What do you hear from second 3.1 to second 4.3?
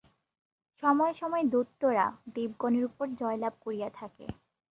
জয়লাভ করিয়া থাকে।